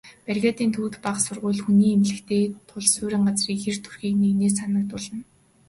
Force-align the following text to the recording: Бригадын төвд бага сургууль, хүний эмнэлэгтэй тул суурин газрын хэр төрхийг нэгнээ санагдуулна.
Бригадын 0.27 0.69
төвд 0.75 0.93
бага 1.05 1.21
сургууль, 1.25 1.63
хүний 1.63 1.93
эмнэлэгтэй 1.95 2.43
тул 2.69 2.83
суурин 2.93 3.23
газрын 3.27 3.59
хэр 3.63 3.77
төрхийг 3.81 4.15
нэгнээ 4.19 4.51
санагдуулна. 4.57 5.19